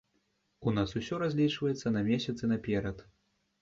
[0.71, 3.09] У нас усё разлічваецца на месяцы наперад.